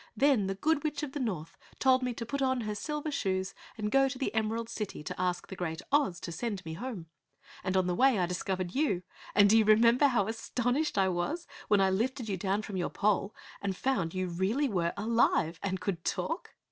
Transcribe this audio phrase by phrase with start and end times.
[0.17, 3.53] Then, the Good Witch of the North told me to put on her silver shoes
[3.77, 7.05] and go to the Emerald City to ask the great OZ to send me home.
[7.63, 9.03] And on the way I discovered you,
[9.35, 12.89] and do you remember how astonished I was when I lifted you down from your
[12.89, 16.55] pole and found you really were alive and could talk?"